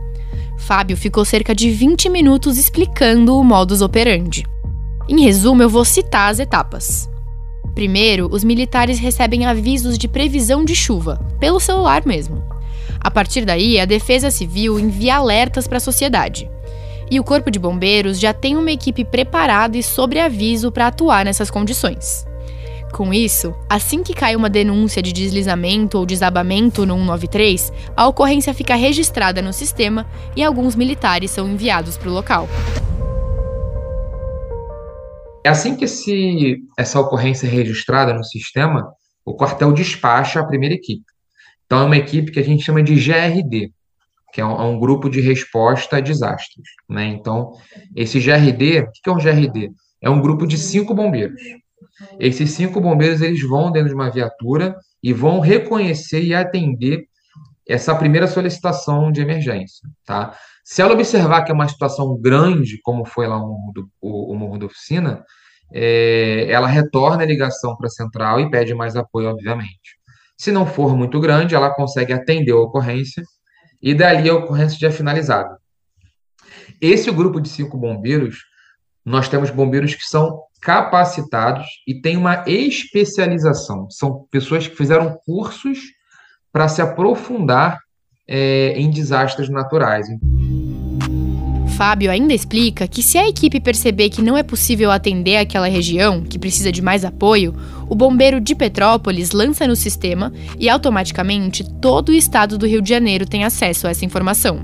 Fábio 0.58 0.96
ficou 0.96 1.26
cerca 1.26 1.54
de 1.54 1.70
20 1.70 2.10
minutos 2.10 2.58
explicando 2.58 3.38
o 3.38 3.44
modus 3.44 3.82
operandi. 3.82 4.46
Em 5.10 5.22
resumo, 5.22 5.62
eu 5.62 5.70
vou 5.70 5.84
citar 5.84 6.32
as 6.32 6.40
etapas. 6.40 7.10
Primeiro, 7.76 8.30
os 8.32 8.44
militares 8.44 9.00
recebem 9.00 9.46
avisos 9.46 9.98
de 9.98 10.08
previsão 10.08 10.64
de 10.64 10.76
chuva, 10.76 11.20
pelo 11.40 11.60
celular 11.60 12.06
mesmo. 12.06 12.44
A 13.00 13.10
partir 13.10 13.46
daí, 13.46 13.80
a 13.80 13.86
Defesa 13.86 14.30
Civil 14.30 14.80
envia 14.80 15.16
alertas 15.16 15.68
para 15.68 15.78
a 15.78 15.82
sociedade. 15.82 16.50
E 17.10 17.20
o 17.20 17.24
Corpo 17.24 17.52
de 17.52 17.60
Bombeiros 17.60 18.20
já 18.20 18.34
tem 18.34 18.56
uma 18.56 18.72
equipe 18.72 19.04
preparada 19.04 19.78
e 19.78 19.84
sobre 19.84 20.20
aviso 20.20 20.72
para 20.72 20.88
atuar 20.88 21.26
nessas 21.26 21.50
condições. 21.50 22.26
Com 22.94 23.12
isso, 23.12 23.56
assim 23.68 24.04
que 24.04 24.14
cai 24.14 24.36
uma 24.36 24.50
denúncia 24.50 25.02
de 25.02 25.12
deslizamento 25.12 25.98
ou 25.98 26.06
desabamento 26.06 26.86
no 26.86 26.96
193, 26.96 27.74
a 27.98 28.08
ocorrência 28.08 28.54
fica 28.54 28.76
registrada 28.76 29.42
no 29.42 29.52
sistema 29.52 30.06
e 30.36 30.44
alguns 30.44 30.76
militares 30.76 31.32
são 31.32 31.50
enviados 31.50 31.98
para 31.98 32.10
o 32.10 32.14
local. 32.14 32.48
É 35.44 35.50
assim 35.50 35.76
que 35.76 35.86
esse, 35.86 36.58
essa 36.78 37.00
ocorrência 37.00 37.48
é 37.48 37.50
registrada 37.50 38.14
no 38.14 38.24
sistema, 38.24 38.94
o 39.26 39.36
quartel 39.36 39.74
despacha 39.74 40.40
a 40.40 40.46
primeira 40.46 40.76
equipe. 40.76 41.04
Então, 41.66 41.82
é 41.82 41.86
uma 41.86 41.98
equipe 41.98 42.32
que 42.32 42.40
a 42.40 42.44
gente 42.44 42.64
chama 42.64 42.84
de 42.84 42.96
GRD, 42.96 43.72
que 44.34 44.42
é 44.42 44.46
um, 44.46 44.52
é 44.52 44.64
um 44.64 44.80
grupo 44.80 45.10
de 45.10 45.22
resposta 45.22 45.98
a 45.98 46.00
desastres. 46.00 46.68
Né? 46.90 47.08
Então, 47.08 47.52
esse 47.96 48.20
GRD, 48.20 48.82
o 48.82 48.92
que 48.92 49.10
é 49.10 49.12
um 49.12 49.18
GRD? 49.18 49.72
É 50.02 50.10
um 50.10 50.22
grupo 50.22 50.46
de 50.46 50.58
cinco 50.58 50.94
bombeiros. 50.94 51.42
Esses 52.20 52.52
cinco 52.52 52.82
bombeiros 52.82 53.22
eles 53.22 53.42
vão 53.48 53.72
dentro 53.72 53.90
de 53.90 53.96
uma 53.96 54.10
viatura 54.10 54.76
e 55.02 55.14
vão 55.14 55.40
reconhecer 55.40 56.24
e 56.24 56.34
atender 56.34 57.06
essa 57.68 57.96
primeira 57.96 58.28
solicitação 58.28 59.12
de 59.12 59.22
emergência, 59.22 59.88
tá? 60.06 60.38
Se 60.64 60.82
ela 60.82 60.94
observar 60.94 61.44
que 61.44 61.52
é 61.52 61.54
uma 61.54 61.68
situação 61.68 62.18
grande, 62.20 62.80
como 62.82 63.06
foi 63.06 63.28
lá 63.28 63.38
o 63.38 63.48
Morro, 63.48 63.72
do, 63.74 63.90
o, 64.02 64.34
o 64.34 64.36
morro 64.36 64.58
da 64.58 64.66
Oficina, 64.66 65.24
é, 65.74 66.50
ela 66.50 66.68
retorna 66.68 67.24
a 67.24 67.26
ligação 67.26 67.76
para 67.76 67.88
a 67.88 67.90
central 67.90 68.40
e 68.40 68.50
pede 68.50 68.74
mais 68.74 68.96
apoio, 68.96 69.30
obviamente. 69.30 69.98
Se 70.38 70.52
não 70.52 70.66
for 70.66 70.96
muito 70.96 71.20
grande, 71.20 71.56
ela 71.56 71.74
consegue 71.74 72.14
atender 72.14 72.52
a 72.52 72.60
ocorrência 72.60 73.24
e 73.82 73.94
dali 73.94 74.30
a 74.30 74.36
ocorrência 74.36 74.80
já 74.80 74.88
é 74.88 74.92
finalizada. 74.92 75.58
Esse 76.80 77.12
grupo 77.12 77.40
de 77.42 77.50
cinco 77.50 77.78
bombeiros, 77.78 78.38
nós 79.06 79.28
temos 79.28 79.50
bombeiros 79.50 79.96
que 79.96 80.04
são 80.04 80.42
capacitados 80.62 81.66
e 81.88 82.00
têm 82.02 82.16
uma 82.16 82.44
especialização. 82.48 83.90
São 83.90 84.26
pessoas 84.32 84.68
que 84.68 84.76
fizeram 84.76 85.18
cursos 85.26 85.80
para 86.54 86.68
se 86.68 86.84
aprofundar 86.84 87.80
é, 88.28 88.76
em 88.78 88.92
desastres 88.92 89.50
naturais. 89.50 90.08
Fábio 91.76 92.12
ainda 92.12 92.36
explica 92.36 92.88
que 92.88 93.02
se 93.02 93.18
a 93.18 93.28
equipe 93.28 93.60
perceber 93.60 94.12
que 94.12 94.22
não 94.22 94.38
é 94.38 94.44
possível 94.44 94.92
atender 94.92 95.38
aquela 95.38 95.68
região, 95.68 96.22
que 96.22 96.38
precisa 96.38 96.72
de 96.72 96.84
mais 96.84 97.04
apoio, 97.04 97.56
o 97.90 97.96
bombeiro 97.96 98.40
de 98.40 98.54
Petrópolis 98.54 99.32
lança 99.32 99.66
no 99.68 99.76
sistema 99.76 100.32
e 100.60 100.70
automaticamente 100.70 101.68
todo 101.82 102.10
o 102.10 102.14
estado 102.14 102.60
do 102.60 102.68
Rio 102.68 102.82
de 102.82 102.90
Janeiro 102.90 103.26
tem 103.26 103.44
acesso 103.44 103.88
a 103.88 103.90
essa 103.90 104.06
informação. 104.06 104.60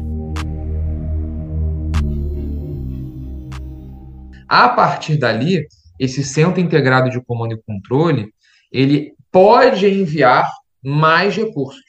A 4.48 4.69
partir 4.69 5.17
dali, 5.17 5.65
esse 6.00 6.24
centro 6.24 6.62
integrado 6.62 7.10
de 7.10 7.19
comando 7.24 7.55
e 7.55 7.62
controle, 7.65 8.27
ele 8.72 9.13
pode 9.31 9.88
enviar 9.88 10.48
mais 10.83 11.36
recursos, 11.36 11.83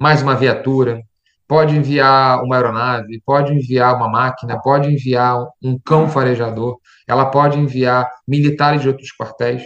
mais 0.00 0.22
uma 0.22 0.34
viatura, 0.34 1.02
pode 1.46 1.76
enviar 1.76 2.42
uma 2.42 2.56
aeronave, 2.56 3.20
pode 3.26 3.52
enviar 3.52 3.94
uma 3.94 4.08
máquina, 4.08 4.60
pode 4.60 4.90
enviar 4.90 5.46
um 5.62 5.78
cão 5.78 6.08
farejador, 6.08 6.78
ela 7.06 7.26
pode 7.26 7.58
enviar 7.58 8.08
militares 8.26 8.80
de 8.80 8.88
outros 8.88 9.10
quartéis. 9.14 9.62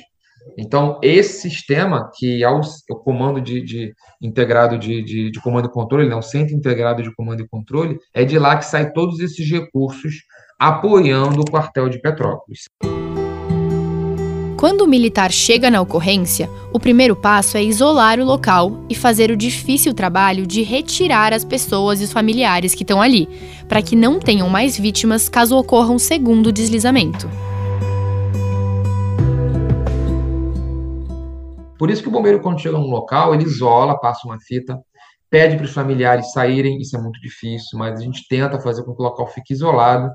Então, 0.59 0.99
esse 1.03 1.49
sistema, 1.49 2.11
que 2.17 2.43
é 2.43 2.51
o, 2.51 2.61
o 2.91 2.97
comando 2.97 3.41
de, 3.41 3.63
de 3.63 3.95
integrado 4.21 4.79
de, 4.79 5.03
de, 5.03 5.31
de, 5.31 5.41
comando 5.41 5.69
e 5.69 5.73
controle, 5.73 6.09
né, 6.09 6.15
o 6.15 6.23
centro 6.23 6.55
integrado 6.55 7.03
de 7.03 7.15
comando 7.15 7.43
e 7.43 7.49
controle, 7.49 7.99
é 8.15 8.25
de 8.25 8.39
lá 8.39 8.57
que 8.57 8.65
saem 8.65 8.93
todos 8.93 9.21
esses 9.21 9.49
recursos 9.51 10.15
apoiando 10.59 11.41
o 11.41 11.51
quartel 11.51 11.89
de 11.89 12.01
Petrópolis. 12.01 12.65
Quando 14.67 14.81
o 14.81 14.89
militar 14.89 15.31
chega 15.31 15.71
na 15.71 15.81
ocorrência, 15.81 16.51
o 16.73 16.81
primeiro 16.81 17.15
passo 17.15 17.57
é 17.57 17.63
isolar 17.63 18.19
o 18.19 18.25
local 18.25 18.85
e 18.91 18.97
fazer 18.97 19.31
o 19.31 19.37
difícil 19.37 19.95
trabalho 19.95 20.45
de 20.45 20.61
retirar 20.65 21.33
as 21.33 21.45
pessoas 21.45 22.01
e 22.01 22.05
os 22.05 22.13
familiares 22.13 22.75
que 22.75 22.83
estão 22.83 23.01
ali, 23.01 23.29
para 23.69 23.81
que 23.81 23.95
não 23.95 24.19
tenham 24.19 24.49
mais 24.49 24.77
vítimas 24.77 25.29
caso 25.29 25.57
ocorra 25.57 25.93
um 25.93 26.01
segundo 26.01 26.51
deslizamento. 26.51 27.31
Por 31.79 31.89
isso 31.89 32.03
que 32.03 32.09
o 32.09 32.11
bombeiro, 32.11 32.41
quando 32.41 32.61
chega 32.61 32.77
no 32.77 32.89
local, 32.89 33.37
ele 33.37 33.45
isola, 33.45 33.97
passa 34.01 34.27
uma 34.27 34.41
fita, 34.41 34.77
pede 35.31 35.55
para 35.55 35.67
os 35.67 35.73
familiares 35.73 36.33
saírem, 36.33 36.81
isso 36.81 36.97
é 36.97 37.01
muito 37.01 37.21
difícil, 37.21 37.79
mas 37.79 38.01
a 38.01 38.03
gente 38.03 38.27
tenta 38.29 38.59
fazer 38.59 38.83
com 38.83 38.97
que 38.97 39.01
o 39.01 39.05
local 39.05 39.29
fique 39.29 39.55
isolado. 39.55 40.11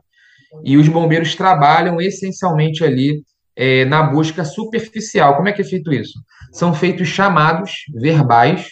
E 0.65 0.75
os 0.75 0.89
bombeiros 0.89 1.35
trabalham 1.35 2.01
essencialmente 2.01 2.83
ali 2.83 3.23
é, 3.55 3.85
na 3.85 4.03
busca 4.03 4.43
superficial. 4.45 5.35
Como 5.35 5.49
é 5.49 5.53
que 5.53 5.61
é 5.61 5.65
feito 5.65 5.91
isso? 5.91 6.19
São 6.51 6.73
feitos 6.73 7.07
chamados 7.07 7.71
verbais 7.93 8.67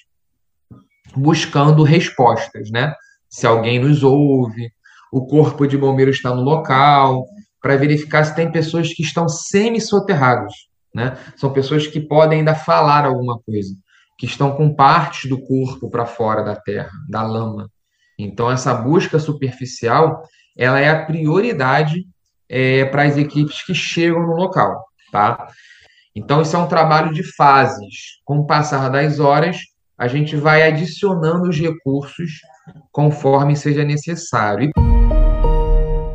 buscando 1.16 1.84
respostas, 1.84 2.70
né? 2.72 2.94
Se 3.30 3.46
alguém 3.46 3.80
nos 3.80 4.04
ouve, 4.04 4.72
o 5.12 5.26
corpo 5.26 5.68
de 5.68 5.78
bombeiro 5.78 6.12
está 6.12 6.34
no 6.34 6.42
local, 6.42 7.26
para 7.62 7.76
verificar 7.76 8.24
se 8.24 8.36
tem 8.36 8.52
pessoas 8.52 8.94
que 8.94 9.04
estão 9.04 9.28
semi-soterradas, 9.28 10.54
né? 10.94 11.18
São 11.36 11.52
pessoas 11.52 11.88
que 11.88 12.00
podem 12.00 12.40
ainda 12.40 12.56
falar 12.56 13.06
alguma 13.06 13.40
coisa, 13.40 13.76
que 14.18 14.26
estão 14.26 14.56
com 14.56 14.74
partes 14.74 15.30
do 15.30 15.40
corpo 15.42 15.90
para 15.90 16.06
fora 16.06 16.44
da 16.44 16.56
terra, 16.56 16.92
da 17.10 17.22
lama. 17.22 17.70
Então, 18.18 18.52
essa 18.52 18.74
busca 18.74 19.18
superficial, 19.20 20.24
ela 20.58 20.80
é 20.80 20.90
a 20.90 21.06
prioridade 21.06 22.06
é, 22.50 22.86
para 22.86 23.04
as 23.04 23.18
equipes 23.18 23.64
que 23.64 23.74
chegam 23.74 24.22
no 24.26 24.36
local, 24.36 24.84
tá? 25.12 25.48
Então, 26.16 26.42
isso 26.42 26.56
é 26.56 26.60
um 26.60 26.68
trabalho 26.68 27.14
de 27.14 27.24
fases. 27.36 28.20
Com 28.26 28.40
o 28.40 28.48
passar 28.48 28.90
das 28.90 29.20
horas, 29.20 29.58
a 29.98 30.08
gente 30.08 30.36
vai 30.36 30.64
adicionando 30.64 31.50
os 31.50 31.58
recursos 31.60 32.42
conforme 32.92 33.56
seja 33.56 33.84
necessário. 33.84 34.72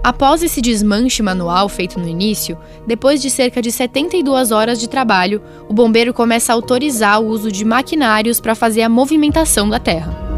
Após 0.03 0.43
esse 0.43 0.61
desmanche 0.61 1.23
manual 1.23 1.67
feito 1.69 1.99
no 1.99 2.07
início, 2.07 2.59
depois 2.87 3.23
de 3.23 3.31
cerca 3.31 3.62
de 3.62 3.73
72 3.73 4.50
horas 4.50 4.79
de 4.79 4.88
trabalho, 4.88 5.43
o 5.67 5.73
bombeiro 5.73 6.12
começa 6.12 6.53
a 6.53 6.55
autorizar 6.55 7.21
o 7.23 7.26
uso 7.26 7.50
de 7.50 7.64
maquinários 7.64 8.38
para 8.38 8.55
fazer 8.55 8.83
a 8.83 8.88
movimentação 8.88 9.69
da 9.69 9.79
terra. 9.79 10.34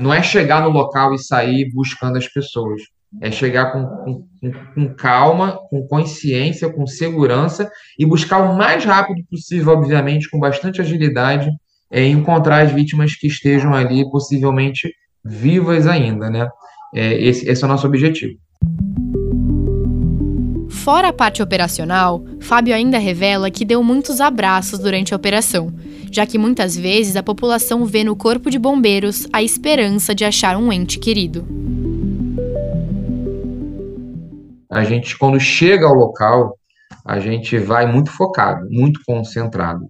Não 0.00 0.14
é 0.14 0.22
chegar 0.22 0.62
no 0.62 0.70
local 0.70 1.12
e 1.12 1.18
sair 1.18 1.70
buscando 1.74 2.16
as 2.16 2.26
pessoas. 2.26 2.80
É 3.20 3.30
chegar 3.30 3.70
com, 3.70 3.84
com, 3.84 4.52
com 4.74 4.94
calma, 4.94 5.58
com 5.68 5.86
consciência, 5.86 6.72
com 6.72 6.86
segurança 6.86 7.70
e 7.98 8.06
buscar 8.06 8.38
o 8.38 8.56
mais 8.56 8.82
rápido 8.82 9.22
possível, 9.28 9.74
obviamente, 9.74 10.30
com 10.30 10.38
bastante 10.38 10.80
agilidade, 10.80 11.50
é 11.92 12.06
encontrar 12.06 12.62
as 12.62 12.72
vítimas 12.72 13.14
que 13.14 13.26
estejam 13.26 13.74
ali, 13.74 14.08
possivelmente 14.10 14.90
vivas 15.22 15.86
ainda, 15.86 16.30
né? 16.30 16.48
É, 16.94 17.20
esse, 17.20 17.46
esse 17.46 17.62
é 17.62 17.66
o 17.66 17.68
nosso 17.68 17.86
objetivo. 17.86 18.38
Fora 20.70 21.08
a 21.08 21.12
parte 21.12 21.42
operacional, 21.42 22.24
Fábio 22.40 22.74
ainda 22.74 22.96
revela 22.96 23.50
que 23.50 23.66
deu 23.66 23.82
muitos 23.82 24.18
abraços 24.18 24.78
durante 24.78 25.12
a 25.12 25.16
operação, 25.16 25.70
já 26.10 26.26
que 26.26 26.36
muitas 26.36 26.76
vezes 26.76 27.16
a 27.16 27.22
população 27.22 27.86
vê 27.86 28.02
no 28.02 28.16
corpo 28.16 28.50
de 28.50 28.58
bombeiros 28.58 29.28
a 29.32 29.42
esperança 29.42 30.14
de 30.14 30.24
achar 30.24 30.56
um 30.56 30.72
ente 30.72 30.98
querido. 30.98 31.46
A 34.70 34.84
gente, 34.84 35.16
quando 35.16 35.38
chega 35.38 35.86
ao 35.86 35.94
local, 35.94 36.56
a 37.04 37.18
gente 37.18 37.58
vai 37.58 37.90
muito 37.90 38.10
focado, 38.10 38.66
muito 38.70 39.00
concentrado. 39.06 39.86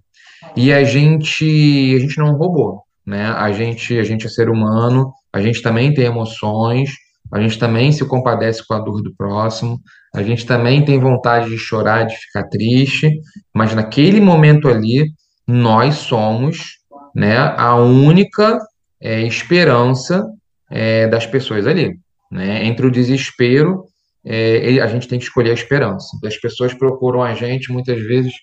E 0.55 0.71
a 0.71 0.83
gente, 0.83 1.95
a 1.95 1.99
gente 1.99 2.17
não 2.17 2.33
roubou, 2.33 2.81
né? 3.05 3.27
A 3.27 3.51
gente, 3.51 3.97
a 3.97 4.03
gente 4.03 4.25
é 4.25 4.29
ser 4.29 4.49
humano, 4.49 5.11
a 5.31 5.41
gente 5.41 5.61
também 5.61 5.93
tem 5.93 6.05
emoções, 6.05 6.91
a 7.31 7.39
gente 7.39 7.57
também 7.57 7.91
se 7.91 8.05
compadece 8.05 8.65
com 8.67 8.73
a 8.73 8.79
dor 8.79 9.01
do 9.01 9.13
próximo, 9.15 9.79
a 10.13 10.21
gente 10.21 10.45
também 10.45 10.83
tem 10.83 10.99
vontade 10.99 11.49
de 11.49 11.57
chorar, 11.57 12.03
de 12.03 12.15
ficar 12.15 12.43
triste, 12.49 13.09
mas 13.53 13.73
naquele 13.73 14.19
momento 14.19 14.67
ali, 14.67 15.05
nós 15.51 15.95
somos 15.95 16.79
né, 17.15 17.37
a 17.57 17.75
única 17.75 18.59
é, 19.01 19.21
esperança 19.21 20.25
é, 20.69 21.07
das 21.07 21.25
pessoas 21.25 21.67
ali. 21.67 21.99
Né? 22.31 22.65
Entre 22.65 22.85
o 22.85 22.91
desespero, 22.91 23.85
é, 24.25 24.79
a 24.79 24.87
gente 24.87 25.07
tem 25.07 25.19
que 25.19 25.25
escolher 25.25 25.51
a 25.51 25.55
esperança. 25.55 26.07
As 26.25 26.37
pessoas 26.37 26.73
procuram 26.73 27.23
a 27.23 27.33
gente 27.33 27.71
muitas 27.71 27.99
vezes 28.01 28.33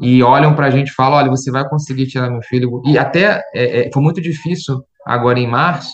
e 0.00 0.22
olham 0.22 0.54
para 0.54 0.66
a 0.66 0.70
gente 0.70 0.88
e 0.88 0.94
falam: 0.94 1.18
olha, 1.18 1.30
você 1.30 1.50
vai 1.50 1.68
conseguir 1.68 2.06
tirar 2.06 2.30
meu 2.30 2.42
filho. 2.42 2.82
E 2.86 2.98
até 2.98 3.42
é, 3.54 3.86
é, 3.86 3.90
foi 3.92 4.02
muito 4.02 4.20
difícil 4.20 4.84
agora 5.06 5.40
em 5.40 5.48
março, 5.48 5.92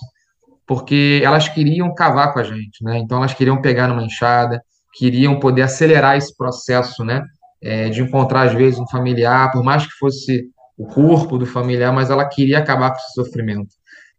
porque 0.67 1.23
elas 1.25 1.49
queriam 1.49 1.95
cavar 1.95 2.33
com 2.33 2.41
a 2.41 2.45
gente, 2.45 2.83
né? 2.83 2.99
Então 2.99 3.19
elas 3.19 3.33
queriam 3.33 3.63
pegar 3.63 3.89
numa 3.89 4.03
enxada, 4.03 4.61
queriam 4.95 5.39
poder 5.39 5.63
acelerar 5.63 6.17
esse 6.17 6.37
processo, 6.37 7.05
né? 7.05 7.23
É, 7.63 7.89
de 7.89 8.03
encontrar 8.03 8.43
às 8.43 8.53
vezes 8.53 8.79
um 8.79 8.87
familiar, 8.89 9.51
por 9.51 9.65
mais 9.65 9.85
que 9.87 9.93
fosse 9.93 10.49
o 10.78 10.87
corpo 10.87 11.37
do 11.37 11.44
familiar, 11.44 11.92
mas 11.92 12.08
ela 12.08 12.25
queria 12.25 12.58
acabar 12.58 12.90
com 12.90 12.99
esse 12.99 13.12
sofrimento. 13.12 13.70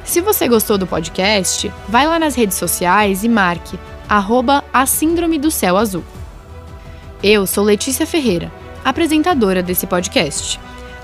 Se 0.03 0.21
você 0.21 0.47
gostou 0.47 0.77
do 0.77 0.85
podcast, 0.85 1.73
vai 1.87 2.05
lá 2.05 2.19
nas 2.19 2.35
redes 2.35 2.57
sociais 2.57 3.23
e 3.23 3.27
marque 3.27 3.79
arroba 4.07 4.63
a 4.71 4.85
Síndrome 4.85 5.39
do 5.39 5.49
Céu 5.49 5.77
Azul. 5.77 6.03
Eu 7.23 7.47
sou 7.47 7.63
Letícia 7.63 8.05
Ferreira, 8.05 8.51
apresentadora 8.85 9.63
desse 9.63 9.87
podcast. 9.87 10.59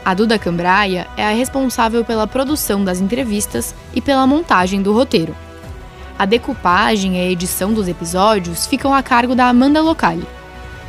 A 0.05 0.13
Duda 0.13 0.38
Cambraia 0.38 1.08
é 1.17 1.25
a 1.25 1.31
responsável 1.31 2.05
pela 2.05 2.27
produção 2.27 2.84
das 2.84 2.99
entrevistas 2.99 3.73
e 3.91 4.01
pela 4.01 4.27
montagem 4.27 4.84
do 4.84 4.93
roteiro. 4.93 5.36
A 6.17 6.25
decupagem 6.25 7.17
e 7.17 7.19
a 7.19 7.30
edição 7.30 7.73
dos 7.73 7.88
episódios 7.88 8.65
ficam 8.65 8.93
a 8.93 9.04
cargo 9.04 9.36
da 9.36 9.47
Amanda 9.47 9.82
Locali. 9.82 10.25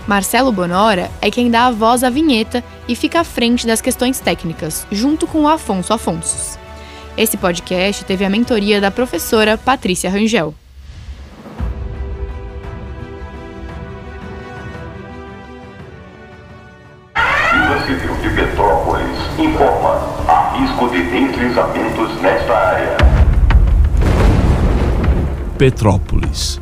Marcelo 0.07 0.53
Bonora 0.53 1.11
é 1.21 1.31
quem 1.33 1.51
dá 1.51 1.67
a 1.67 1.73
voz 1.73 2.05
à 2.05 2.11
vinheta 2.11 2.63
e 2.87 2.95
fica 2.95 3.21
à 3.21 3.25
frente 3.25 3.67
das 3.67 3.81
questões 3.81 4.21
técnicas, 4.21 4.87
junto 4.91 5.27
com 5.27 5.43
o 5.43 5.49
Afonso 5.49 5.93
Afonsos. 5.93 6.57
Esse 7.17 7.37
podcast 7.37 8.05
teve 8.05 8.25
a 8.25 8.31
mentoria 8.31 8.81
da 8.81 8.91
professora 8.91 9.59
Patrícia 9.59 10.09
Rangel. 10.09 10.55
Petrópolis. 25.57 26.61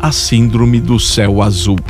A 0.00 0.12
Síndrome 0.12 0.80
do 0.80 0.98
Céu 1.00 1.42
Azul. 1.42 1.80